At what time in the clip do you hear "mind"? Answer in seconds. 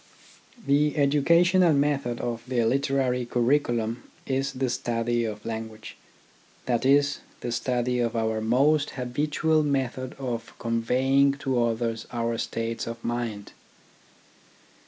13.03-13.51